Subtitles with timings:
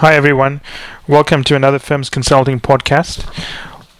[0.00, 0.62] Hi, everyone.
[1.06, 3.22] Welcome to another Firms Consulting podcast.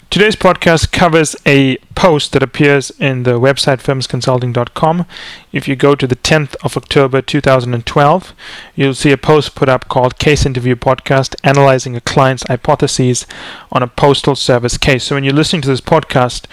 [0.08, 5.04] Today's podcast covers a post that appears in the website firmsconsulting.com.
[5.52, 8.32] If you go to the 10th of October 2012,
[8.74, 13.26] you'll see a post put up called Case Interview Podcast Analyzing a Client's Hypotheses
[13.70, 15.04] on a Postal Service Case.
[15.04, 16.46] So when you're listening to this podcast,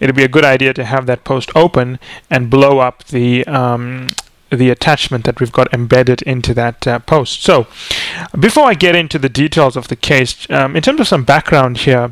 [0.00, 1.98] it'll be a good idea to have that post open
[2.30, 4.12] and blow up the um,
[4.50, 7.42] the attachment that we've got embedded into that uh, post.
[7.42, 7.66] So,
[8.38, 11.78] before I get into the details of the case, um, in terms of some background
[11.78, 12.10] here,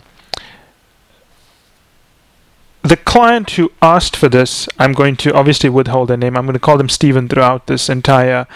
[2.82, 6.37] the client who asked for this, I'm going to obviously withhold their name.
[6.37, 8.46] I'm going to call them Stephen throughout this entire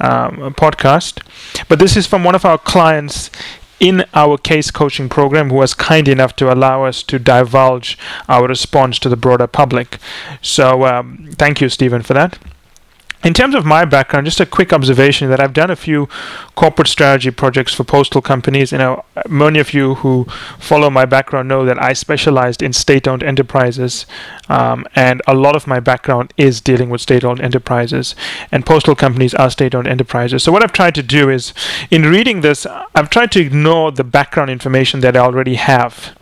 [0.00, 1.22] um, podcast.
[1.68, 3.30] But this is from one of our clients
[3.78, 7.96] in our case coaching program who was kind enough to allow us to divulge
[8.28, 9.98] our response to the broader public.
[10.42, 12.38] So, um, thank you, Stephen, for that.
[13.24, 16.08] In terms of my background, just a quick observation that I've done a few
[16.54, 18.70] corporate strategy projects for postal companies.
[18.70, 20.26] You know, many of you who
[20.60, 24.06] follow my background know that I specialized in state-owned enterprises,
[24.48, 28.14] um, and a lot of my background is dealing with state-owned enterprises,
[28.52, 30.44] and postal companies are state-owned enterprises.
[30.44, 31.52] So what I've tried to do is,
[31.90, 36.16] in reading this, I've tried to ignore the background information that I already have,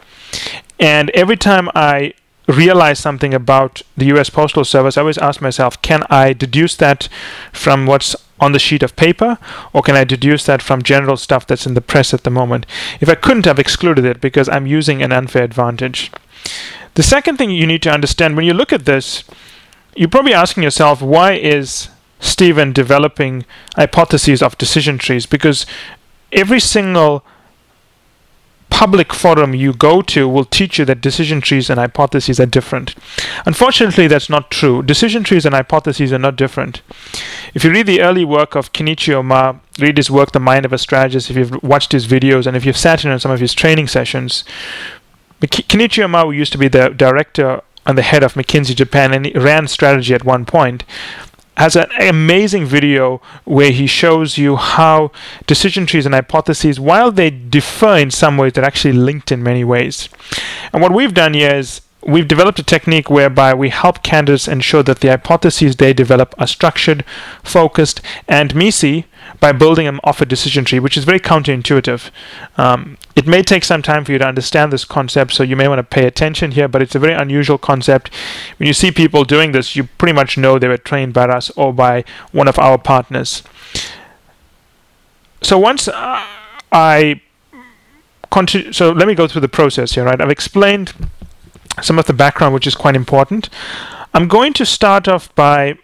[0.80, 2.14] and every time I
[2.46, 7.08] realize something about the US Postal Service, I always ask myself, can I deduce that
[7.52, 9.38] from what's on the sheet of paper,
[9.72, 12.66] or can I deduce that from general stuff that's in the press at the moment?
[13.00, 16.12] If I couldn't, have excluded it because I'm using an unfair advantage.
[16.94, 19.24] The second thing you need to understand when you look at this,
[19.94, 21.88] you're probably asking yourself, why is
[22.20, 23.44] Stephen developing
[23.74, 25.26] hypotheses of decision trees?
[25.26, 25.66] Because
[26.32, 27.24] every single
[28.76, 32.94] public forum you go to will teach you that decision trees and hypotheses are different.
[33.46, 34.82] Unfortunately, that's not true.
[34.82, 36.82] Decision trees and hypotheses are not different.
[37.54, 40.74] If you read the early work of Kenichi Ohmae, read his work, The Mind of
[40.74, 43.40] a Strategist, if you've watched his videos, and if you've sat in on some of
[43.40, 44.44] his training sessions,
[45.40, 49.68] Kenichi Ohmae used to be the director and the head of McKinsey Japan, and ran
[49.68, 50.84] strategy at one point
[51.56, 55.10] has an amazing video where he shows you how
[55.46, 59.64] decision trees and hypotheses, while they differ in some ways, they're actually linked in many
[59.64, 60.08] ways.
[60.72, 64.82] And what we've done here is we've developed a technique whereby we help candidates ensure
[64.84, 67.04] that the hypotheses they develop are structured,
[67.42, 69.06] focused, and meaty
[69.40, 72.10] by building them off a decision tree, which is very counterintuitive.
[72.56, 75.66] Um, it may take some time for you to understand this concept, so you may
[75.66, 78.14] want to pay attention here, but it's a very unusual concept.
[78.58, 81.50] When you see people doing this, you pretty much know they were trained by us
[81.50, 83.42] or by one of our partners.
[85.42, 86.24] So once uh,
[86.72, 87.20] I
[88.72, 90.20] so let me go through the process here, right?
[90.20, 90.92] I've explained
[91.82, 93.48] some of the background, which is quite important.
[94.14, 95.78] I'm going to start off by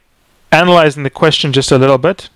[0.51, 2.29] analyzing the question just a little bit.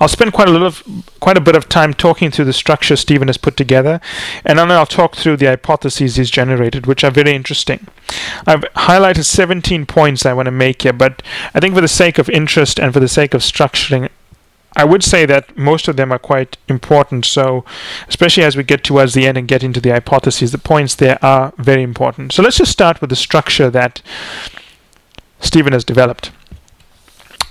[0.00, 0.72] I'll spend quite a little,
[1.20, 4.00] quite a bit of time talking through the structure Stephen has put together,
[4.44, 7.86] and then I'll talk through the hypotheses he's generated, which are very interesting.
[8.46, 11.22] I've highlighted 17 points I want to make here, but
[11.54, 14.08] I think for the sake of interest and for the sake of structuring,
[14.76, 17.24] I would say that most of them are quite important.
[17.24, 17.64] So,
[18.08, 21.18] especially as we get towards the end and get into the hypotheses, the points there
[21.24, 22.32] are very important.
[22.32, 24.00] So, let's just start with the structure that
[25.40, 26.30] Stephen has developed.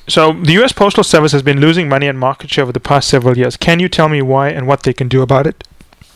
[0.07, 3.09] So, the US Postal Service has been losing money and market share over the past
[3.09, 3.57] several years.
[3.57, 5.67] Can you tell me why and what they can do about it?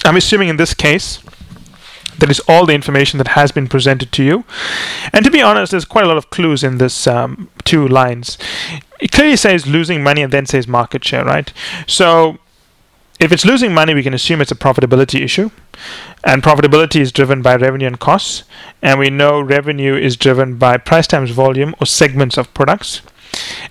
[0.05, 1.19] I'm assuming in this case,
[2.23, 4.45] that is all the information that has been presented to you.
[5.11, 8.37] And to be honest, there's quite a lot of clues in this um, two lines.
[9.01, 11.51] It clearly says losing money and then says market share, right?
[11.85, 12.37] So
[13.19, 15.49] if it's losing money, we can assume it's a profitability issue.
[16.23, 18.45] And profitability is driven by revenue and costs.
[18.81, 23.01] And we know revenue is driven by price times volume or segments of products.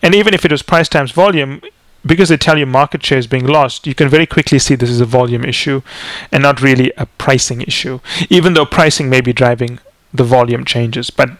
[0.02, 1.62] And even if it was price times volume,
[2.04, 4.90] because they tell you market share is being lost, you can very quickly see this
[4.90, 5.82] is a volume issue
[6.30, 9.78] and not really a pricing issue, even though pricing may be driving
[10.12, 11.10] the volume changes.
[11.10, 11.30] But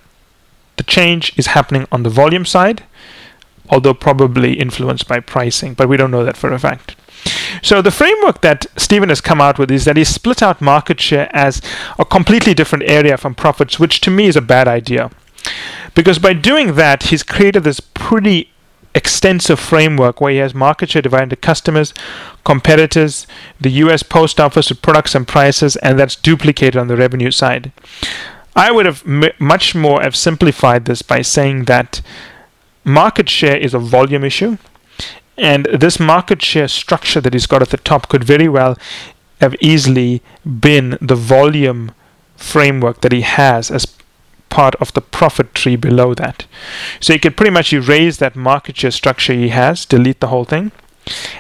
[0.76, 2.84] the change is happening on the volume side,
[3.68, 6.96] although probably influenced by pricing, but we don't know that for a fact.
[7.62, 11.00] So the framework that Stephen has come out with is that he split out market
[11.00, 11.62] share as
[11.98, 15.10] a completely different area from profits, which to me is a bad idea.
[15.94, 18.51] Because by doing that, he's created this pretty
[18.94, 21.94] extensive framework where he has market share divided into customers,
[22.44, 23.26] competitors,
[23.60, 27.72] the US post office with products and prices, and that's duplicated on the revenue side.
[28.54, 32.02] I would have m- much more have simplified this by saying that
[32.84, 34.58] market share is a volume issue,
[35.38, 38.76] and this market share structure that he's got at the top could very well
[39.40, 41.92] have easily been the volume
[42.36, 43.86] framework that he has as
[44.52, 46.44] part of the profit tree below that.
[47.00, 50.44] So you could pretty much erase that market share structure he has, delete the whole
[50.44, 50.72] thing,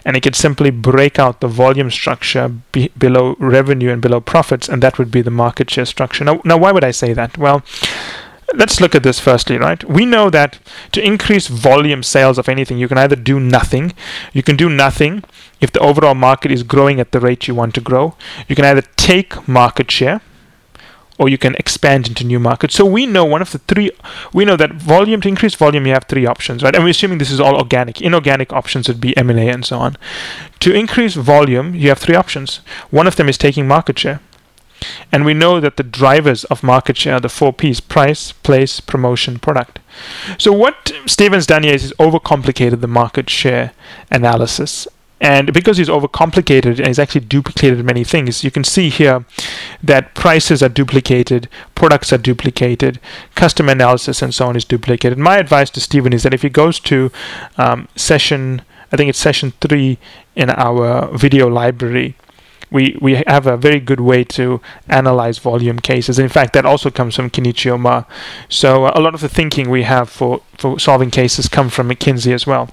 [0.04, 4.66] and he could simply break out the volume structure be below revenue and below profits,
[4.66, 6.24] and that would be the market share structure.
[6.24, 7.36] Now, now, why would I say that?
[7.36, 7.62] Well,
[8.54, 9.84] let's look at this firstly, right?
[9.84, 10.58] We know that
[10.92, 13.92] to increase volume sales of anything, you can either do nothing,
[14.32, 15.22] you can do nothing
[15.60, 18.14] if the overall market is growing at the rate you want to grow.
[18.48, 20.22] You can either take market share
[21.18, 22.74] or you can expand into new markets.
[22.74, 23.90] So we know one of the three,
[24.32, 26.74] we know that volume, to increase volume, you have three options, right?
[26.74, 28.00] And we're assuming this is all organic.
[28.00, 29.96] Inorganic options would be M&A and so on.
[30.60, 32.60] To increase volume, you have three options.
[32.90, 34.20] One of them is taking market share.
[35.10, 38.80] And we know that the drivers of market share are the four P's price, place,
[38.80, 39.78] promotion, product.
[40.38, 43.72] So, what Stephen's done is overcomplicated the market share
[44.10, 44.88] analysis
[45.22, 49.24] and because he's overcomplicated and he's actually duplicated many things, you can see here
[49.80, 52.98] that prices are duplicated, products are duplicated,
[53.36, 55.16] customer analysis and so on is duplicated.
[55.16, 57.12] My advice to Stephen is that if he goes to
[57.56, 59.98] um, session, I think it's session three
[60.34, 62.16] in our video library,
[62.72, 66.18] we, we have a very good way to analyze volume cases.
[66.18, 68.06] In fact, that also comes from Kenichi Ohmae.
[68.48, 71.90] So uh, a lot of the thinking we have for, for solving cases come from
[71.90, 72.70] McKinsey as well.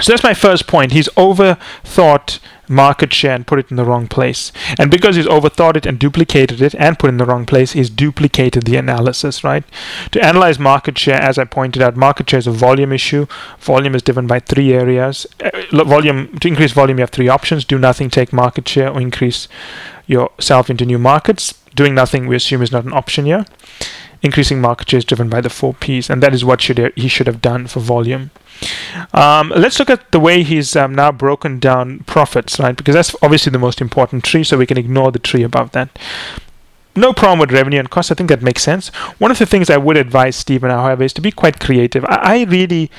[0.00, 0.92] So that's my first point.
[0.92, 4.50] He's overthought market share and put it in the wrong place.
[4.78, 7.72] And because he's overthought it and duplicated it and put it in the wrong place,
[7.72, 9.64] he's duplicated the analysis, right?
[10.12, 13.26] To analyze market share, as I pointed out, market share is a volume issue.
[13.60, 15.26] Volume is driven by three areas.
[15.40, 19.00] Uh, volume to increase volume, you have three options: do nothing, take market share, or
[19.00, 19.46] increase
[20.06, 21.54] yourself into new markets.
[21.74, 23.44] Doing nothing, we assume, is not an option here.
[24.24, 27.08] Increasing market share is driven by the four P's, and that is what should he
[27.08, 28.30] should have done for volume.
[29.12, 32.74] Um, let's look at the way he's um, now broken down profits, right?
[32.74, 35.90] Because that's obviously the most important tree, so we can ignore the tree above that.
[36.96, 38.10] No problem with revenue and cost.
[38.10, 38.88] I think that makes sense.
[39.18, 42.04] One of the things I would advise Stephen, however, is to be quite creative.
[42.06, 42.90] I, I really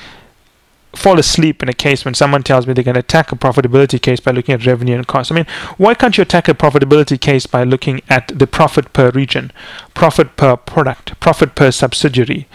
[0.96, 4.20] fall asleep in a case when someone tells me they can attack a profitability case
[4.20, 5.30] by looking at revenue and cost.
[5.30, 5.46] I mean,
[5.76, 9.52] why can't you attack a profitability case by looking at the profit per region,
[9.94, 12.48] profit per product, profit per subsidiary?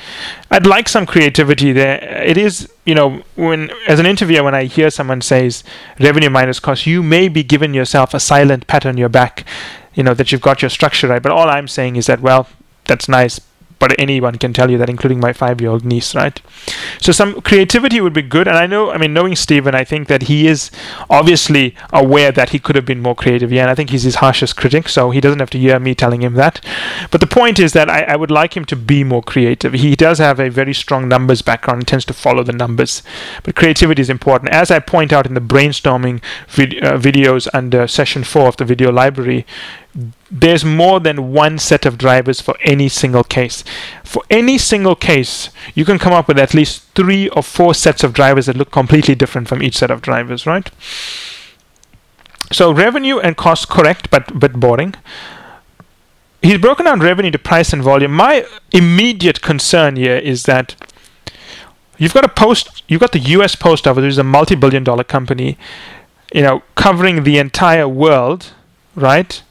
[0.49, 2.01] I'd like some creativity there.
[2.23, 5.63] It is, you know, when as an interviewer, when I hear someone says
[5.99, 9.45] revenue minus cost, you may be giving yourself a silent pat on your back,
[9.94, 11.21] you know, that you've got your structure right.
[11.21, 12.47] But all I'm saying is that, well,
[12.85, 13.39] that's nice
[13.81, 16.39] but anyone can tell you that, including my five-year-old niece, right?
[17.01, 18.48] So some creativity would be good.
[18.48, 20.69] And I know, I mean, knowing Stephen, I think that he is
[21.10, 23.51] obviously aware that he could have been more creative.
[23.51, 25.95] Yeah, and I think he's his harshest critic, so he doesn't have to hear me
[25.95, 26.63] telling him that.
[27.10, 29.74] But the point is that I, I would like him to be more creative.
[29.74, 33.01] He does have a very strong numbers background and tends to follow the numbers.
[33.42, 34.51] But creativity is important.
[34.51, 38.66] As I point out in the brainstorming vid- uh, videos under session four of the
[38.66, 39.48] video library,
[40.29, 43.63] there's more than one set of drivers for any single case.
[44.03, 48.03] For any single case, you can come up with at least three or four sets
[48.03, 50.69] of drivers that look completely different from each set of drivers, right?
[52.51, 54.95] So revenue and cost correct, but but boring.
[56.41, 58.13] He's broken down revenue to price and volume.
[58.13, 60.75] My immediate concern here is that
[61.97, 63.55] you've got a post, you've got the U.S.
[63.55, 65.57] Post Office, which is a multi-billion-dollar company,
[66.33, 68.53] you know, covering the entire world,
[68.95, 69.44] right?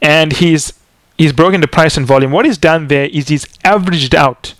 [0.00, 0.72] And he's
[1.18, 2.32] he's broken the price and volume.
[2.32, 4.54] What he's done there is he's averaged out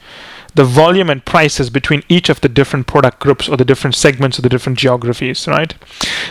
[0.56, 4.38] the volume and prices between each of the different product groups or the different segments
[4.38, 5.74] of the different geographies, right?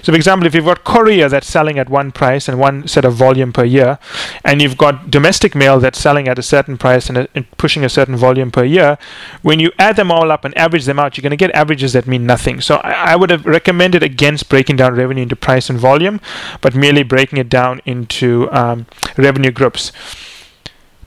[0.02, 3.06] So, for example, if you've got courier that's selling at one price and one set
[3.06, 4.00] of volume per year,
[4.44, 7.86] and you've got domestic mail that's selling at a certain price and, a, and pushing
[7.86, 8.98] a certain volume per year,
[9.44, 11.94] when you add them all up and average them out, you're going to get averages
[11.94, 12.62] that mean nothing.
[12.62, 16.20] So, I, I would have recommended against breaking down revenue into price and volume,
[16.62, 19.92] but merely breaking it down into um, revenue groups.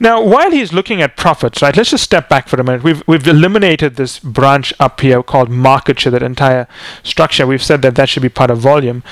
[0.01, 2.85] Now, while he's looking at profits, right, let's just step back for a minute.
[2.85, 6.69] We've, we've eliminated this branch up here called market share, that entire
[7.03, 7.47] structure.
[7.47, 9.03] We've said that that should be part of volume.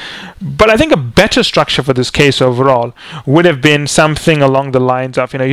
[0.40, 2.94] But I think a better structure for this case overall
[3.26, 5.44] would have been something along the lines of, you know,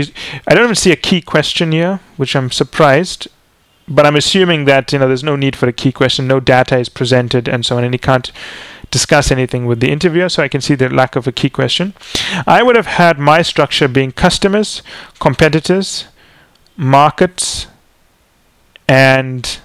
[0.47, 3.27] I don't even see a key question here, which I'm surprised.
[3.87, 6.77] But I'm assuming that, you know, there's no need for a key question, no data
[6.77, 8.31] is presented and so on, and he can't
[8.93, 11.93] discuss anything with the interviewer, so I can see the lack of a key question.
[12.45, 14.83] I would have had my structure being customers,
[15.19, 16.05] competitors,
[16.77, 17.67] markets,
[18.87, 19.59] and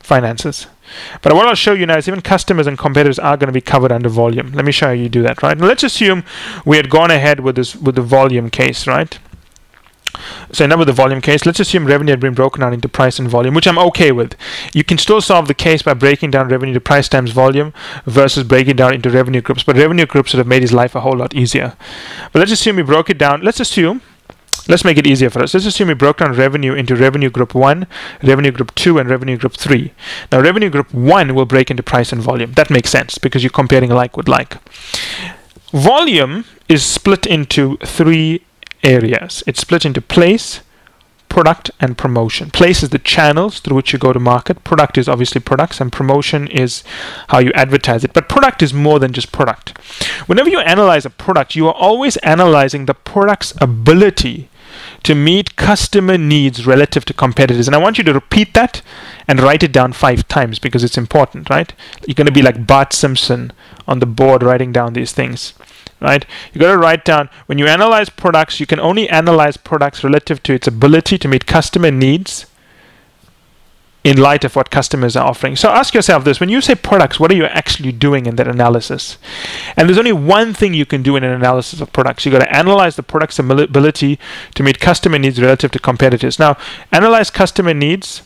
[0.00, 0.66] finances.
[1.20, 3.60] But what I'll show you now is even customers and competitors are going to be
[3.60, 4.52] covered under volume.
[4.52, 5.58] Let me show you do that, right?
[5.58, 6.24] Now let's assume
[6.64, 9.18] we had gone ahead with this with the volume case, right?
[10.52, 13.18] So now with the volume case, let's assume revenue had been broken down into price
[13.18, 14.34] and volume, which I'm okay with.
[14.72, 17.72] You can still solve the case by breaking down revenue to price times volume
[18.04, 19.62] versus breaking down into revenue groups.
[19.62, 21.76] But revenue groups would have made his life a whole lot easier.
[22.32, 23.42] But let's assume we broke it down.
[23.42, 24.02] Let's assume
[24.68, 25.54] let's make it easier for us.
[25.54, 27.86] Let's assume we broke down revenue into revenue group 1,
[28.22, 29.92] revenue group 2, and revenue group 3.
[30.30, 32.52] Now, revenue group 1 will break into price and volume.
[32.52, 34.56] That makes sense because you're comparing like with like.
[35.72, 38.42] Volume is split into three
[38.82, 39.42] areas.
[39.46, 40.60] It's split into place,
[41.28, 42.50] product, and promotion.
[42.50, 44.64] Place is the channels through which you go to market.
[44.64, 46.82] Product is obviously products, and promotion is
[47.28, 48.12] how you advertise it.
[48.12, 49.78] But product is more than just product.
[50.26, 54.48] Whenever you analyze a product, you are always analyzing the product's ability
[55.02, 57.68] to meet customer needs relative to competitors.
[57.68, 58.82] And I want you to repeat that
[59.26, 61.72] and write it down five times because it's important, right?
[62.06, 63.52] You're going to be like Bart Simpson
[63.86, 65.54] on the board writing down these things
[66.00, 66.24] right?
[66.52, 70.42] You got to write down when you analyze products, you can only analyze products relative
[70.44, 72.46] to its ability to meet customer needs
[74.04, 75.56] in light of what customers are offering.
[75.56, 78.48] So ask yourself this when you say products, what are you actually doing in that
[78.48, 79.18] analysis?
[79.76, 82.24] And there's only one thing you can do in an analysis of products.
[82.24, 84.18] You got to analyze the product's ability
[84.54, 86.38] to meet customer needs relative to competitors.
[86.38, 86.56] Now,
[86.92, 88.22] analyze customer needs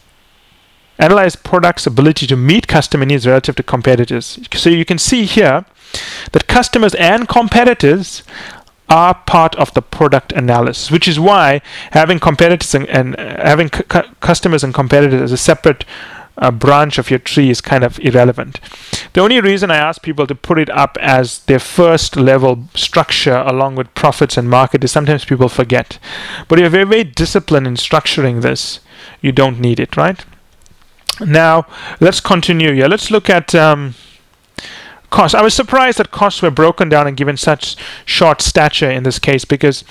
[0.99, 4.38] analyze products' ability to meet customer needs relative to competitors.
[4.55, 5.64] So you can see here
[6.33, 8.23] that customers and competitors
[8.89, 13.71] are part of the product analysis, which is why having competitors and, and uh, having
[13.71, 15.85] customers and competitors as a separate
[16.39, 18.61] uh, branch of your tree is kind of irrelevant.
[19.13, 23.37] The only reason I ask people to put it up as their first level structure
[23.47, 25.99] along with profits and market is sometimes people forget.
[26.49, 28.81] But if you're very, very disciplined in structuring this,
[29.21, 30.25] you don't need it, right?
[31.21, 31.67] Now,
[32.01, 32.89] let's continue here.
[32.89, 33.55] Let's look at.
[33.55, 33.95] Um,
[35.12, 35.35] costs.
[35.35, 39.21] I was surprised that costs were broken down and given such short stature in this
[39.21, 39.85] case because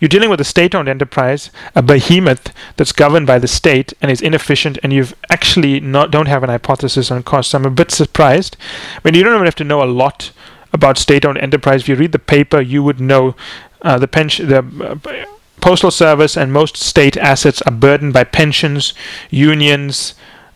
[0.00, 4.10] you're dealing with a state owned enterprise, a behemoth that's governed by the state and
[4.10, 7.54] is inefficient, and you've actually not don't have an hypothesis on costs.
[7.54, 8.56] I'm a bit surprised.
[8.96, 10.30] I mean, you don't even have to know a lot
[10.72, 11.82] about state owned enterprise.
[11.82, 13.34] If you read the paper, you would know
[13.82, 15.26] uh, the pension, the uh,
[15.60, 18.94] postal service and most state assets are burdened by pensions,
[19.30, 20.14] unions,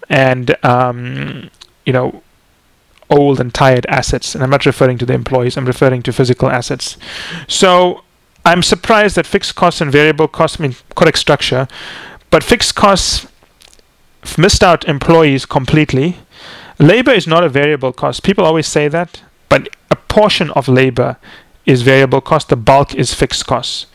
[0.08, 1.50] and um,
[1.84, 2.22] you know
[3.12, 4.34] old and tired assets.
[4.34, 6.96] And I'm not referring to the employees, I'm referring to physical assets.
[7.46, 8.02] So
[8.44, 11.68] I'm surprised that fixed costs and variable costs, I mean, correct structure,
[12.30, 13.26] but fixed costs
[14.36, 16.16] missed out employees completely.
[16.78, 18.22] Labor is not a variable cost.
[18.22, 21.16] People always say that, but a portion of labor
[21.64, 23.86] is variable cost, the bulk is fixed costs.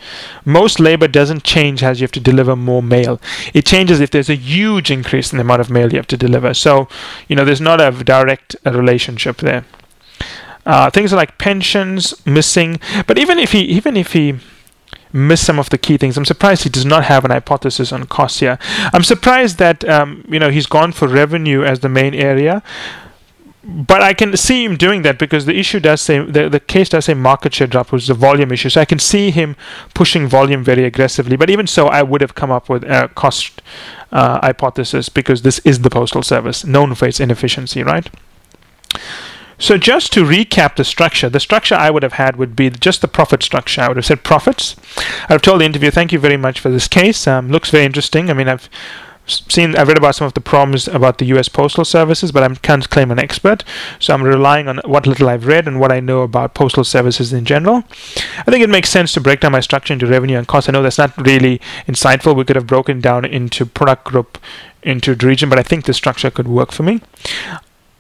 [0.45, 3.19] Most labor doesn't change as you have to deliver more mail.
[3.53, 6.17] It changes if there's a huge increase in the amount of mail you have to
[6.17, 6.53] deliver.
[6.53, 6.87] So,
[7.27, 9.65] you know, there's not a direct relationship there.
[10.65, 14.37] Uh, things like pensions missing, but even if he even if he
[15.13, 18.05] missed some of the key things, I'm surprised he does not have an hypothesis on
[18.05, 18.59] costs here.
[18.91, 22.63] I'm surprised that um, you know he's gone for revenue as the main area
[23.67, 26.87] but I can see him doing that because the issue does say the, the case
[26.87, 28.69] does say market share drop, was a volume issue.
[28.69, 29.57] So I can see him
[29.93, 31.35] pushing volume very aggressively.
[31.35, 33.61] But even so, I would have come up with a cost
[34.13, 38.09] uh, hypothesis because this is the postal service known for its inefficiency, right?
[39.59, 43.01] So just to recap the structure, the structure I would have had would be just
[43.01, 43.81] the profit structure.
[43.81, 44.75] I would have said profits.
[45.27, 47.27] I've told the interviewer, thank you very much for this case.
[47.27, 48.29] Um, looks very interesting.
[48.29, 48.69] I mean, I've
[49.27, 51.49] seen I've read about some of the problems about the U.S.
[51.49, 53.63] postal services, but I can't claim an expert.
[53.99, 57.33] So I'm relying on what little I've read and what I know about postal services
[57.33, 57.83] in general.
[58.39, 60.69] I think it makes sense to break down my structure into revenue and cost.
[60.69, 62.35] I know that's not really insightful.
[62.35, 64.37] We could have broken down into product group,
[64.83, 67.01] into region, but I think the structure could work for me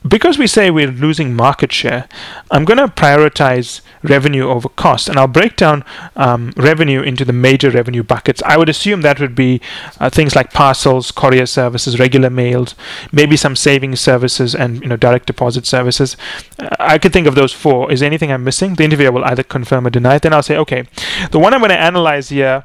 [0.07, 2.07] because we say we're losing market share,
[2.51, 5.83] I'm going to prioritize revenue over cost, and I'll break down
[6.15, 8.41] um, revenue into the major revenue buckets.
[8.45, 9.61] I would assume that would be
[9.99, 12.75] uh, things like parcels, courier services, regular mails,
[13.11, 16.15] maybe some savings services, and you know direct deposit services.
[16.59, 17.91] Uh, I could think of those four.
[17.91, 18.75] Is anything I'm missing?
[18.75, 20.15] The interviewer will either confirm or deny.
[20.15, 20.21] It.
[20.21, 20.85] Then I'll say, okay,
[21.31, 22.63] the one I'm going to analyze here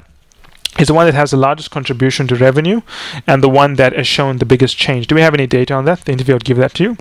[0.79, 2.81] is the one that has the largest contribution to revenue
[3.27, 5.07] and the one that has shown the biggest change.
[5.07, 6.05] Do we have any data on that?
[6.05, 6.97] The interviewer will give that to you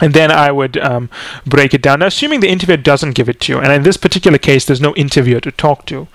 [0.00, 1.08] and then I would um,
[1.46, 2.00] break it down.
[2.00, 4.80] Now, assuming the interviewer doesn't give it to you, and in this particular case, there's
[4.80, 6.06] no interviewer to talk to,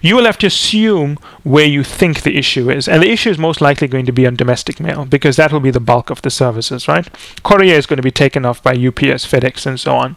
[0.00, 2.88] you will have to assume where you think the issue is.
[2.88, 5.60] And the issue is most likely going to be on domestic mail because that will
[5.60, 7.08] be the bulk of the services, right?
[7.42, 10.16] Courier is going to be taken off by UPS, FedEx, and so on.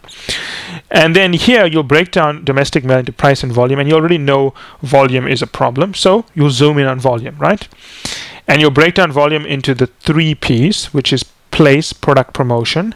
[0.90, 4.18] And then here, you'll break down domestic mail into price and volume, and you already
[4.18, 7.68] know volume is a problem, so you'll zoom in on volume, right?
[8.48, 12.96] And you'll break down volume into the three P's, which is place product promotion.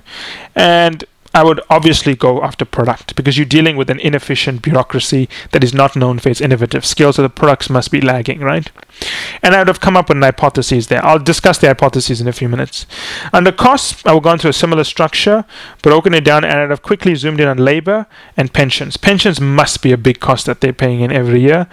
[0.55, 1.03] And
[1.35, 5.73] I would obviously go after product because you're dealing with an inefficient bureaucracy that is
[5.73, 8.71] not known for its innovative skills, so the products must be lagging, right?
[9.43, 11.05] And I would have come up with an hypothesis there.
[11.05, 12.85] I'll discuss the hypotheses in a few minutes.
[13.33, 15.43] Under costs, I would have gone through a similar structure,
[15.81, 18.05] broken it down, and I'd have quickly zoomed in on labor
[18.37, 18.95] and pensions.
[18.95, 21.67] Pensions must be a big cost that they're paying in every year,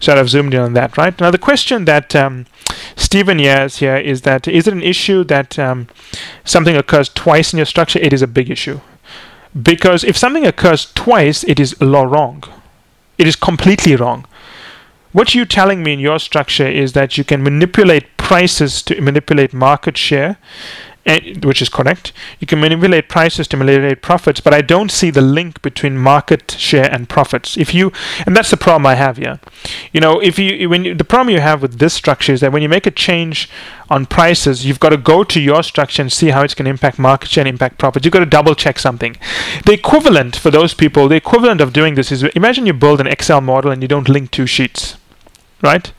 [0.00, 1.20] so I'd have zoomed in on that, right?
[1.20, 2.46] Now, the question that um,
[2.94, 5.88] Stephen has here is that is it an issue that um,
[6.44, 7.98] something occurs twice in your structure?
[7.98, 8.80] It is a big issue.
[9.60, 12.44] Because if something occurs twice, it is law wrong.
[13.16, 14.26] It is completely wrong.
[15.12, 19.54] What you're telling me in your structure is that you can manipulate prices to manipulate
[19.54, 20.36] market share
[21.42, 22.12] which is correct.
[22.38, 26.50] You can manipulate prices to manipulate profits, but I don't see the link between market
[26.58, 27.56] share and profits.
[27.56, 27.92] If you,
[28.26, 29.40] and that's the problem I have here.
[29.92, 32.52] You know, if you, when you, the problem you have with this structure is that
[32.52, 33.48] when you make a change
[33.88, 36.70] on prices, you've got to go to your structure and see how it's going to
[36.70, 38.04] impact market share and impact profits.
[38.04, 39.16] You've got to double check something.
[39.64, 43.06] The equivalent for those people, the equivalent of doing this is imagine you build an
[43.06, 44.96] Excel model and you don't link two sheets
[45.60, 45.92] right?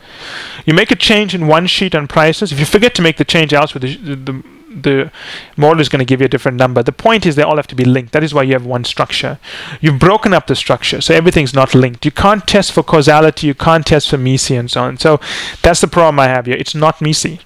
[0.65, 2.53] You make a change in one sheet on prices.
[2.53, 5.11] If you forget to make the change elsewhere, the, the, the
[5.57, 6.83] model is going to give you a different number.
[6.83, 8.13] The point is they all have to be linked.
[8.13, 9.39] That is why you have one structure.
[9.81, 12.05] You've broken up the structure, so everything's not linked.
[12.05, 14.97] You can't test for causality, you can't test for MECE and so on.
[14.97, 15.19] So
[15.61, 16.55] that's the problem I have here.
[16.55, 17.39] It's not MECE.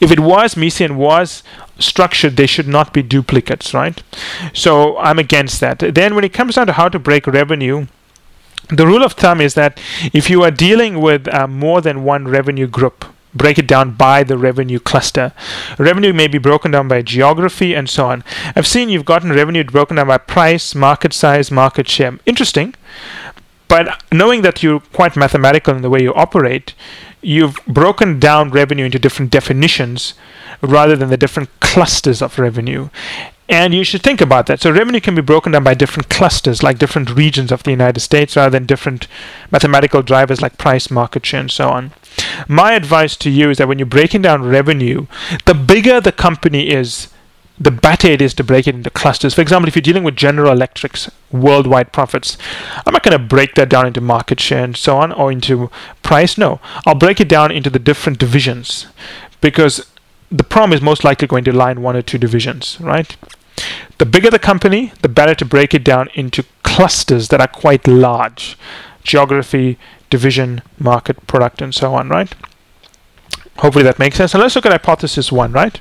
[0.00, 1.42] If it was MECE and was
[1.78, 4.02] structured, they should not be duplicates, right?
[4.52, 5.78] So I'm against that.
[5.78, 7.86] Then when it comes down to how to break revenue,
[8.68, 9.80] the rule of thumb is that
[10.12, 13.04] if you are dealing with uh, more than one revenue group,
[13.34, 15.32] break it down by the revenue cluster.
[15.78, 18.24] Revenue may be broken down by geography and so on.
[18.54, 22.18] I've seen you've gotten revenue broken down by price, market size, market share.
[22.26, 22.74] Interesting.
[23.68, 26.74] But knowing that you're quite mathematical in the way you operate,
[27.22, 30.14] you've broken down revenue into different definitions
[30.60, 32.88] rather than the different clusters of revenue.
[33.48, 34.60] And you should think about that.
[34.60, 38.00] So revenue can be broken down by different clusters, like different regions of the United
[38.00, 39.06] States, rather than different
[39.50, 41.92] mathematical drivers like price, market share, and so on.
[42.48, 45.06] My advice to you is that when you're breaking down revenue,
[45.44, 47.08] the bigger the company is,
[47.58, 49.34] the better it is to break it into clusters.
[49.34, 52.38] For example, if you're dealing with General Electric's worldwide profits,
[52.86, 55.70] I'm not going to break that down into market share and so on or into
[56.02, 56.38] price.
[56.38, 58.86] No, I'll break it down into the different divisions
[59.40, 59.86] because
[60.30, 63.16] the problem is most likely going to lie in one or two divisions, right?
[63.98, 67.86] The bigger the company, the better to break it down into clusters that are quite
[67.86, 68.58] large
[69.04, 69.78] geography,
[70.10, 72.34] division, market, product, and so on, right?
[73.58, 74.34] Hopefully that makes sense.
[74.34, 75.80] And let's look at hypothesis one, right?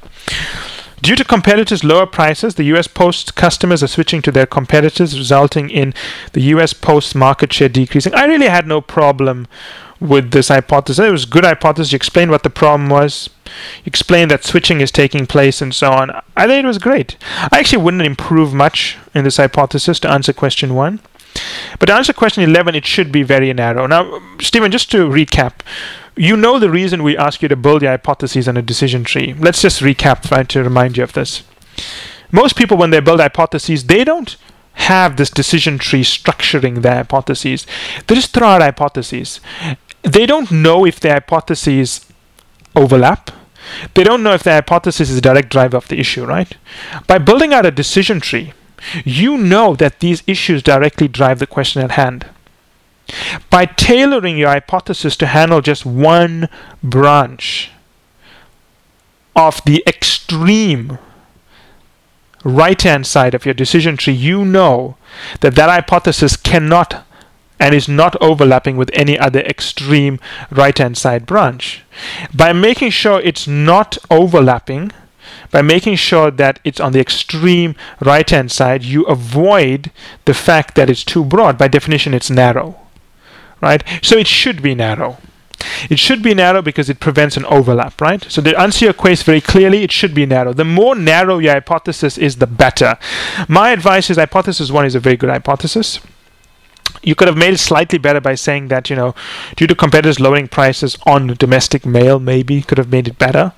[1.02, 5.70] Due to competitors' lower prices, the US Post customers are switching to their competitors, resulting
[5.70, 5.94] in
[6.34, 8.14] the US Post market share decreasing.
[8.14, 9.48] I really had no problem
[10.00, 11.06] with this hypothesis.
[11.06, 11.92] It was a good hypothesis.
[11.92, 13.30] You explained what the problem was.
[13.46, 16.12] You explained that switching is taking place and so on.
[16.36, 17.18] I think it was great.
[17.52, 21.00] I actually wouldn't improve much in this hypothesis to answer question one.
[21.80, 23.88] But to answer question 11, it should be very narrow.
[23.88, 25.54] Now, Stephen, just to recap,
[26.16, 29.34] you know the reason we ask you to build your hypotheses on a decision tree.
[29.38, 31.44] Let's just recap, right, to remind you of this.
[32.32, 34.36] Most people, when they build hypotheses, they don't
[34.74, 37.66] have this decision tree structuring their hypotheses.
[38.08, 39.40] They just throw out hypotheses
[40.04, 42.06] they don't know if their hypotheses
[42.76, 43.32] overlap.
[43.94, 46.56] They don't know if their hypothesis is a direct driver of the issue, right?
[47.08, 48.54] By building out a decision tree,
[49.06, 52.28] you know that these issues directly drive the question at hand.
[53.50, 56.50] By tailoring your hypothesis to handle just one
[56.84, 57.72] branch
[59.36, 61.00] of the extreme
[62.44, 64.98] right hand side of your decision tree, you know
[65.42, 67.06] that that hypothesis cannot
[67.60, 70.20] and is not overlapping with any other extreme
[70.52, 71.84] right hand side branch.
[72.34, 74.92] By making sure it's not overlapping,
[75.52, 79.92] by making sure that it's on the extreme right hand side, you avoid
[80.26, 81.58] the fact that it's too broad.
[81.58, 82.80] By definition, it's narrow.
[83.62, 83.84] Right?
[84.02, 85.18] So it should be narrow.
[85.90, 88.24] It should be narrow because it prevents an overlap, right?
[88.30, 90.54] So to answer your question very clearly, it should be narrow.
[90.54, 92.98] The more narrow your hypothesis is, the better.
[93.48, 96.00] My advice is hypothesis one is a very good hypothesis
[97.02, 99.14] you could have made it slightly better by saying that you know
[99.56, 103.54] due to competitors lowering prices on domestic mail maybe could have made it better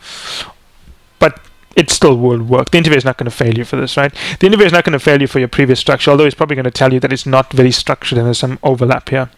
[1.19, 1.39] but
[1.75, 2.71] it still will work.
[2.71, 4.13] The interviewer is not going to fail you for this, right?
[4.39, 6.55] The interviewer is not going to fail you for your previous structure, although he's probably
[6.55, 9.29] going to tell you that it's not very structured and there's some overlap here.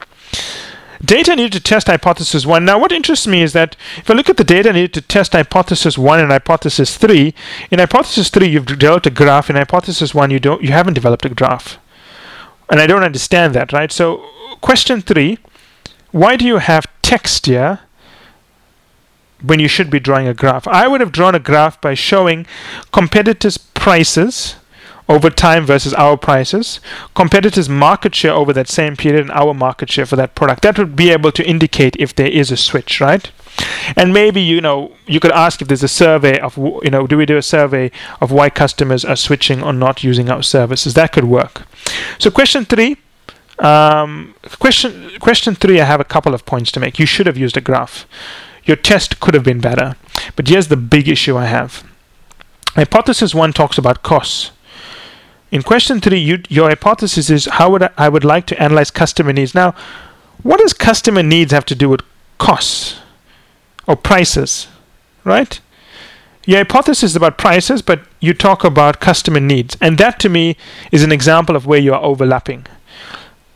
[1.03, 2.65] Data needed to test hypothesis 1.
[2.65, 5.33] Now, what interests me is that if I look at the data needed to test
[5.33, 7.33] hypothesis 1 and hypothesis 3,
[7.71, 11.25] in hypothesis 3 you've developed a graph, in hypothesis 1 you don't you haven't developed
[11.25, 11.77] a graph.
[12.69, 13.91] And I don't understand that, right?
[13.91, 14.25] So,
[14.61, 15.37] question three
[16.11, 17.79] why do you have text here
[19.41, 20.67] when you should be drawing a graph?
[20.67, 22.45] I would have drawn a graph by showing
[22.91, 24.55] competitors' prices
[25.09, 26.79] over time versus our prices,
[27.15, 30.61] competitors' market share over that same period, and our market share for that product.
[30.63, 33.29] That would be able to indicate if there is a switch, right?
[33.95, 37.17] And maybe you know you could ask if there's a survey of you know do
[37.17, 37.91] we do a survey
[38.21, 40.93] of why customers are switching or not using our services?
[40.93, 41.63] That could work.
[42.19, 42.97] So question three.
[43.59, 45.81] Um, question question three.
[45.81, 46.99] I have a couple of points to make.
[46.99, 48.05] You should have used a graph.
[48.65, 49.95] Your test could have been better.
[50.35, 51.83] But here's the big issue I have.
[52.75, 54.51] Hypothesis one talks about costs.
[55.51, 58.91] In question three, you, your hypothesis is how would I, I would like to analyze
[58.91, 59.55] customer needs.
[59.55, 59.73] Now,
[60.43, 62.01] what does customer needs have to do with
[62.37, 62.99] costs
[63.87, 64.67] or prices,
[65.23, 65.59] right?
[66.45, 70.55] Your hypothesis is about prices, but you talk about customer needs, and that to me
[70.91, 72.65] is an example of where you are overlapping.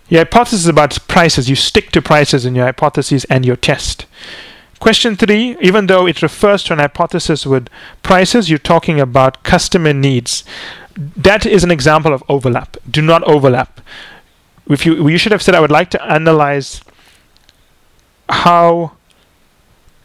[0.09, 1.49] Your hypothesis is about prices.
[1.49, 4.05] You stick to prices in your hypothesis and your test.
[4.79, 7.69] Question three, even though it refers to an hypothesis with
[8.03, 10.43] prices, you're talking about customer needs.
[10.95, 12.77] That is an example of overlap.
[12.89, 13.81] Do not overlap.
[14.69, 16.81] If you, you should have said, I would like to analyze
[18.29, 18.93] how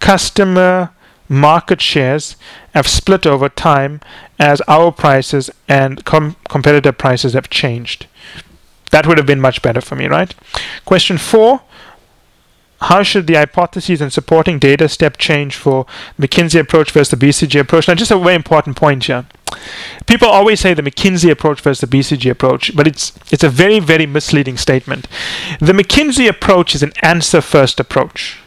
[0.01, 0.90] customer
[1.29, 2.37] market shares
[2.75, 4.01] have split over time
[4.38, 8.07] as our prices and com- competitor prices have changed.
[8.92, 10.35] That would have been much better for me, right?
[10.85, 11.62] Question four
[12.82, 15.86] how should the hypotheses and supporting data step change for
[16.20, 17.88] McKinsey approach versus the BCG approach?
[17.88, 19.24] Now, just a very important point here.
[20.06, 23.80] People always say the McKinsey approach versus the BCG approach, but it's it's a very
[23.80, 25.08] very misleading statement.
[25.60, 28.38] The McKinsey approach is an answer first approach,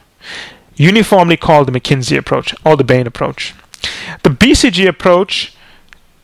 [0.75, 3.55] uniformly called the McKinsey approach or the Bain approach.
[4.23, 5.55] The BCG approach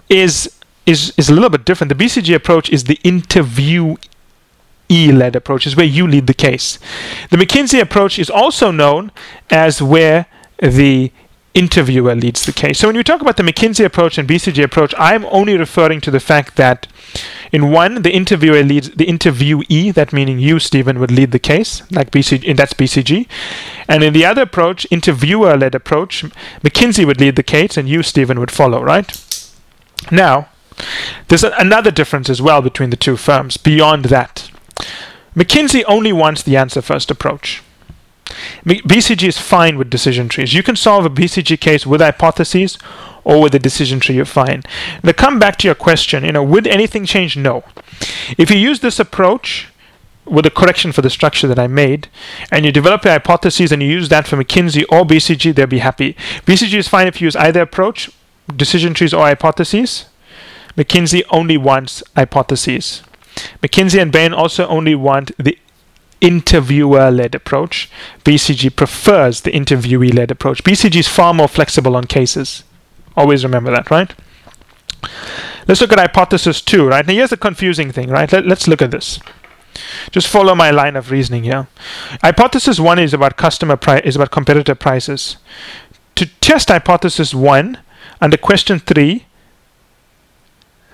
[0.10, 0.52] is
[0.86, 1.90] is is a little bit different.
[1.90, 3.96] The BCG approach is the interview
[4.90, 6.80] E led approach, is where you lead the case.
[7.30, 9.12] The McKinsey approach is also known
[9.50, 10.28] as where
[10.60, 11.12] the
[11.56, 12.80] interviewer leads the case.
[12.80, 16.12] So when you talk about the McKinsey approach and BCG approach, I'm only referring to
[16.12, 16.86] the fact that
[17.52, 21.82] in one, the interviewer leads the interviewee, that meaning you, Stephen, would lead the case,
[21.92, 23.28] like BCG, and that's BCG.
[23.88, 26.24] And in the other approach, interviewer-led approach,
[26.62, 28.84] McKinsey would lead the case, and you, Stephen, would follow.
[28.84, 29.10] Right?
[30.12, 30.50] Now,
[31.30, 33.56] there's a, another difference as well between the two firms.
[33.56, 34.52] Beyond that,
[35.36, 37.62] McKinsey only wants the answer first approach.
[38.66, 40.54] BCG is fine with decision trees.
[40.54, 42.78] You can solve a BCG case with hypotheses
[43.24, 44.64] or with a decision tree you're fine.
[45.04, 47.36] Now come back to your question, you know, would anything change?
[47.36, 47.64] No.
[48.38, 49.68] If you use this approach
[50.26, 52.08] with a correction for the structure that I made,
[52.52, 55.80] and you develop your hypotheses and you use that for McKinsey or BCG, they'll be
[55.80, 56.16] happy.
[56.46, 58.10] BCG is fine if you use either approach,
[58.56, 60.06] decision trees or hypotheses.
[60.76, 63.04] McKinsey only wants hypotheses.
[63.62, 65.58] McKinsey and Bain also only want the
[66.22, 67.90] interviewer led approach.
[68.24, 70.64] BCG prefers the interviewee led approach.
[70.64, 72.64] BCG is far more flexible on cases.
[73.16, 74.14] Always remember that, right?
[75.68, 77.06] Let's look at hypothesis two, right?
[77.06, 78.32] Now, here's the confusing thing, right?
[78.32, 79.20] Let, us look at this.
[80.12, 81.68] Just follow my line of reasoning here.
[82.22, 85.38] Hypothesis one is about customer price, is about competitor prices.
[86.16, 87.80] To test hypothesis one,
[88.22, 89.25] under question three,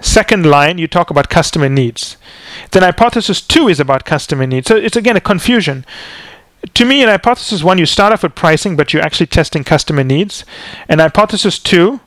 [0.02, 2.18] Second line, you talk about customer needs.
[2.72, 4.68] Then hypothesis two is about customer needs.
[4.68, 5.86] So it's again a confusion.
[6.74, 10.04] To me, in hypothesis one, you start off with pricing, but you're actually testing customer
[10.04, 10.44] needs.
[10.90, 12.02] And hypothesis two,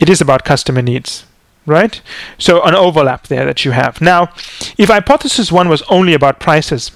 [0.00, 1.24] it is about customer needs,
[1.66, 2.00] right?
[2.38, 4.00] So an overlap there that you have.
[4.00, 4.32] Now,
[4.76, 6.92] if hypothesis one was only about prices,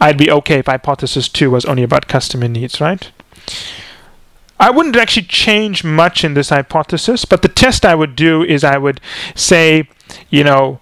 [0.00, 3.10] I'd be okay if hypothesis two was only about customer needs, right?
[4.58, 8.62] I wouldn't actually change much in this hypothesis, but the test I would do is
[8.62, 9.00] I would
[9.34, 9.88] say,
[10.30, 10.80] you know,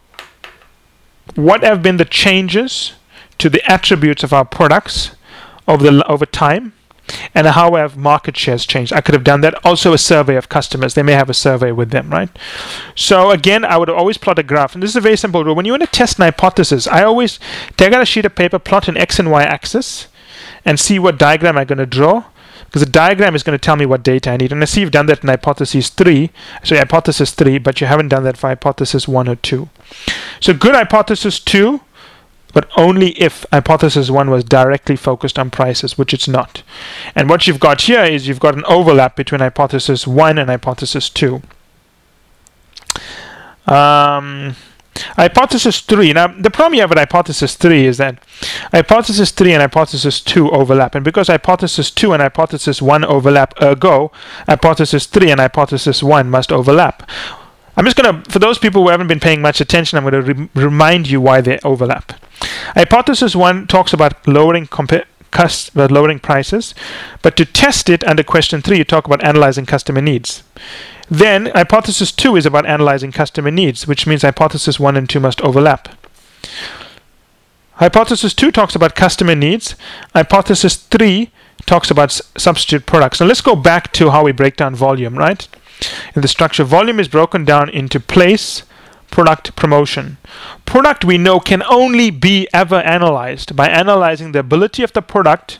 [1.34, 2.94] what have been the changes
[3.38, 5.12] to the attributes of our products
[5.66, 6.72] over the over time
[7.34, 8.92] and how have market shares changed?
[8.92, 9.64] I could have done that.
[9.64, 10.94] Also a survey of customers.
[10.94, 12.28] They may have a survey with them right?
[12.94, 15.54] So again i would always plot a graph and this is a very simple rule.
[15.54, 17.38] When you want to test an hypothesis i always
[17.76, 20.08] take out a sheet of paper plot an x and y axis
[20.64, 22.24] and see what diagram i'm going to draw
[22.70, 24.52] because the diagram is going to tell me what data I need.
[24.52, 26.30] And I see you've done that in hypothesis 3,
[26.62, 29.68] so hypothesis 3, but you haven't done that for hypothesis 1 or 2.
[30.38, 31.80] So good hypothesis 2,
[32.52, 36.62] but only if hypothesis 1 was directly focused on prices, which it's not.
[37.16, 41.10] And what you've got here is you've got an overlap between hypothesis 1 and hypothesis
[41.10, 41.42] 2.
[43.66, 44.54] Um,
[45.16, 46.12] Hypothesis 3.
[46.12, 48.22] Now, the problem you have with hypothesis 3 is that
[48.72, 50.94] hypothesis 3 and hypothesis 2 overlap.
[50.94, 54.12] And because hypothesis 2 and hypothesis 1 overlap, ergo,
[54.46, 57.08] hypothesis 3 and hypothesis 1 must overlap.
[57.76, 60.24] I'm just going to, for those people who haven't been paying much attention, I'm going
[60.24, 62.12] to re- remind you why they overlap.
[62.74, 66.74] Hypothesis 1 talks about lowering compa- Cost, about uh, lowering prices,
[67.22, 70.42] but to test it under question three, you talk about analyzing customer needs.
[71.10, 75.40] Then hypothesis 2 is about analyzing customer needs, which means hypothesis 1 and 2 must
[75.40, 75.88] overlap.
[77.74, 79.74] Hypothesis 2 talks about customer needs.
[80.14, 81.30] Hypothesis 3
[81.66, 83.20] talks about substitute products.
[83.20, 85.48] Now let's go back to how we break down volume, right?
[86.14, 88.62] In the structure, volume is broken down into place,
[89.10, 90.16] product, promotion.
[90.66, 95.58] Product we know can only be ever analyzed by analyzing the ability of the product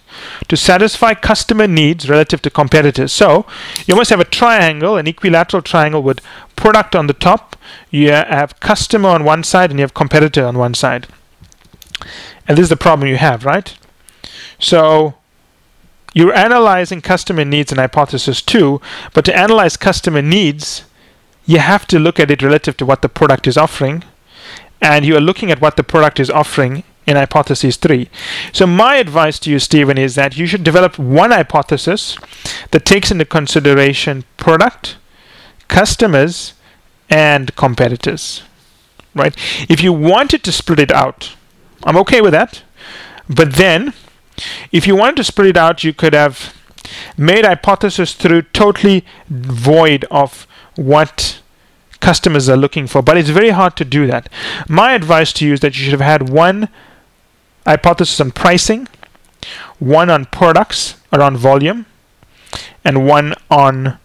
[0.49, 3.13] to satisfy customer needs relative to competitors.
[3.13, 3.47] So
[3.87, 6.21] you must have a triangle, an equilateral triangle with
[6.57, 7.57] product on the top,
[7.91, 11.07] you have customer on one side, and you have competitor on one side.
[12.47, 13.77] And this is the problem you have, right?
[14.59, 15.15] So
[16.13, 18.81] you're analyzing customer needs in hypothesis 2,
[19.15, 20.85] but to analyze customer needs,
[21.47, 24.05] you have to look at it relative to what the product is offering,
[24.81, 28.09] and you are looking at what the product is offering in hypothesis 3.
[28.53, 32.17] So my advice to you, Stephen, is that you should develop one hypothesis
[32.71, 34.97] that takes into consideration product,
[35.69, 36.55] customers,
[37.09, 38.43] and competitors.
[39.15, 39.37] Right?
[39.69, 41.35] If you wanted to split it out,
[41.83, 42.63] I'm okay with that.
[43.29, 43.93] But then,
[44.71, 46.55] if you wanted to split it out, you could have
[47.17, 50.47] made hypothesis through totally void of
[50.81, 51.43] what
[52.01, 53.03] customers are looking for.
[53.03, 54.31] But it's very hard to do that.
[54.67, 56.71] My advice to you is that you should have had one
[57.67, 58.89] hypothesis on pricing,
[59.79, 61.85] one on products around volume,
[62.83, 63.99] and one on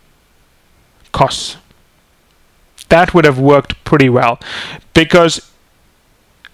[1.14, 1.56] costs.
[2.90, 4.40] That would have worked pretty well
[4.94, 5.52] because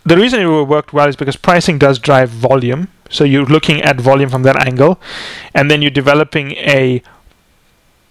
[0.05, 2.89] the reason it worked well is because pricing does drive volume.
[3.09, 4.99] So you're looking at volume from that angle,
[5.53, 7.01] and then you're developing a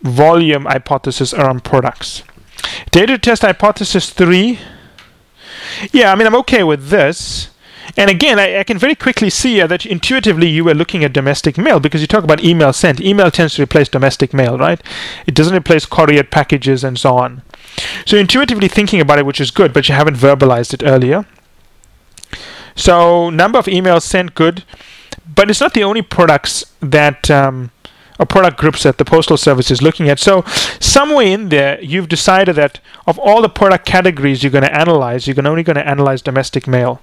[0.03, 2.23] volume hypothesis around products.
[2.91, 4.59] Data test hypothesis three.
[5.93, 7.51] Yeah, I mean, I'm okay with this.
[7.97, 11.13] And again, I, I, can very quickly see uh, that intuitively you were looking at
[11.13, 13.01] domestic mail because you talk about email sent.
[13.01, 14.81] Email tends to replace domestic mail, right?
[15.27, 17.43] It doesn't replace courier packages and so on.
[18.07, 21.27] So intuitively thinking about it, which is good, but you haven't verbalized it earlier.
[22.77, 24.65] So number of emails sent, good,
[25.35, 27.71] but it's not the only products that um,
[28.21, 30.19] or product groups that the postal service is looking at.
[30.19, 30.45] So
[30.79, 35.27] somewhere in there, you've decided that of all the product categories you're going to analyze,
[35.27, 37.01] you're only going to analyze domestic mail.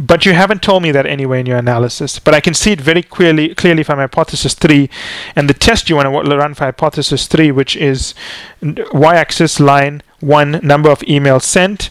[0.00, 2.18] But you haven't told me that anyway in your analysis.
[2.18, 4.90] But I can see it very clearly clearly from hypothesis 3
[5.36, 8.14] and the test you want to run for hypothesis 3 which is
[8.60, 11.90] y-axis line 1 number of emails sent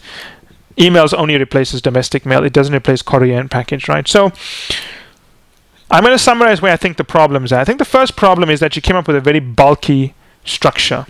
[0.78, 2.44] emails only replaces domestic mail.
[2.44, 4.08] It doesn't replace courier and package, right?
[4.08, 4.32] So
[5.94, 7.60] I'm going to summarize where I think the problems are.
[7.60, 11.06] I think the first problem is that you came up with a very bulky structure.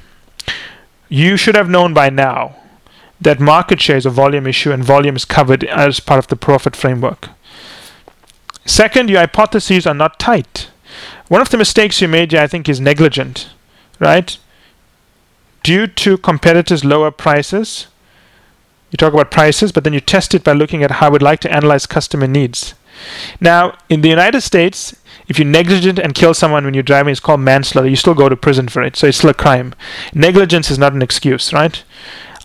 [1.08, 2.58] You should have known by now
[3.22, 6.36] that market share is a volume issue and volume is covered as part of the
[6.36, 7.30] profit framework.
[8.66, 10.70] Second, your hypotheses are not tight.
[11.30, 13.52] One of the mistakes you made, I think, is negligent,
[14.00, 14.38] right?
[15.64, 17.88] Due to competitors' lower prices,
[18.92, 21.40] you talk about prices, but then you test it by looking at how we'd like
[21.40, 22.74] to analyze customer needs.
[23.40, 24.96] Now, in the United States,
[25.28, 27.88] if you're negligent and kill someone when you're driving, it's called manslaughter.
[27.88, 29.74] You still go to prison for it, so it's still a crime.
[30.14, 31.84] Negligence is not an excuse, right?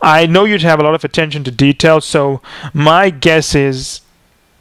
[0.00, 2.40] I know you'd have a lot of attention to detail, so
[2.72, 4.00] my guess is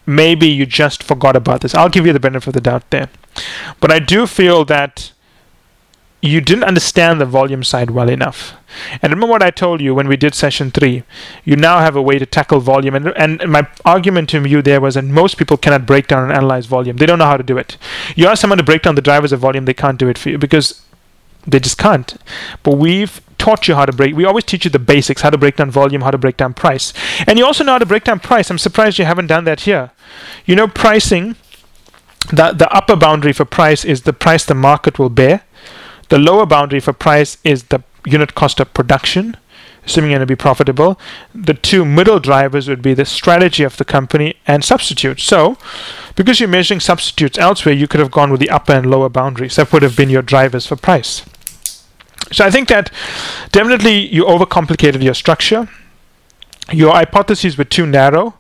[0.06, 1.76] maybe you just forgot about this.
[1.76, 3.10] I'll give you the benefit of the doubt there.
[3.80, 5.12] But I do feel that
[6.22, 8.54] you didn't understand the volume side well enough.
[9.02, 11.04] And remember what I told you when we did session three.
[11.44, 12.96] You now have a way to tackle volume.
[12.96, 16.34] And, and my argument to you there was that most people cannot break down and
[16.34, 16.98] analyze volume.
[16.98, 17.78] They don't know how to do it.
[18.16, 20.30] You ask someone to break down the drivers of volume, they can't do it for
[20.30, 20.82] you because
[21.46, 22.16] they just can't.
[22.64, 24.16] But we've taught you how to break.
[24.16, 26.54] We always teach you the basics: how to break down volume, how to break down
[26.54, 26.94] price,
[27.26, 28.50] and you also know how to break down price.
[28.50, 29.92] I'm surprised you haven't done that here.
[30.46, 31.36] You know, pricing.
[32.30, 35.44] The the upper boundary for price is the price the market will bear.
[36.10, 39.36] The lower boundary for price is the unit cost of production,
[39.86, 41.00] assuming you're going to be profitable.
[41.36, 45.24] The two middle drivers would be the strategy of the company and substitutes.
[45.24, 45.58] So,
[46.16, 49.56] because you're measuring substitutes elsewhere, you could have gone with the upper and lower boundaries.
[49.56, 51.24] That would have been your drivers for price.
[52.32, 52.92] So I think that
[53.52, 55.70] definitely you overcomplicated your structure.
[56.72, 58.38] Your hypotheses were too narrow.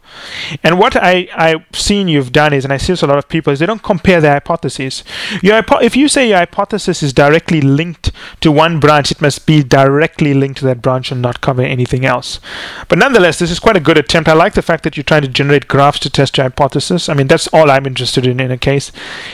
[0.63, 3.29] And what I, I've seen you've done is, and I see this a lot of
[3.29, 5.03] people, is they don't compare their hypotheses.
[5.41, 8.06] Your, if you say your hypothesis is directly linked
[8.41, 12.05] to one branch, it must be directly linked to that branch and not cover anything
[12.05, 12.39] else.
[12.87, 14.29] But nonetheless, this is quite a good attempt.
[14.29, 17.09] I like the fact that you're trying to generate graphs to test your hypothesis.
[17.09, 18.91] I mean, that's all I'm interested in in a case.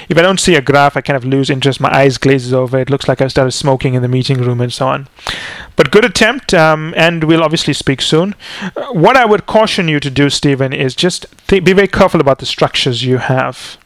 [0.10, 1.79] If I don't see a graph, I kind of lose interest.
[1.79, 2.79] My eyes glazes over.
[2.79, 5.08] It looks like I started smoking in the meeting room and so on.
[5.75, 8.36] But good attempt, um, and we'll obviously speak soon.
[8.62, 12.21] Uh, what I would caution you to do, Stephen, is just th- be very careful
[12.21, 13.77] about the structures you have.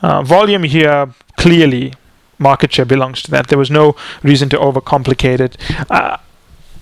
[0.00, 1.94] Uh, volume here, clearly,
[2.42, 3.48] market share belongs to that.
[3.48, 5.56] There was no reason to overcomplicate it.
[5.90, 6.18] Uh,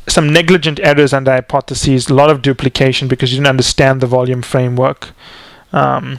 [0.08, 4.42] some negligent errors under hypotheses, a lot of duplication because you didn't understand the volume
[4.42, 5.10] framework.
[5.72, 6.18] Um,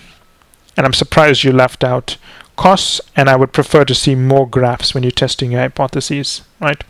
[0.78, 2.18] and I'm surprised you left out
[2.56, 6.84] costs, and I would prefer to see more graphs when you're testing your hypotheses, right?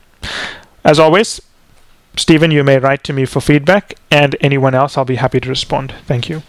[0.84, 1.42] As always,
[2.18, 5.50] Stephen, you may write to me for feedback, and anyone else, I'll be happy to
[5.50, 5.94] respond.
[6.06, 6.44] Thank you.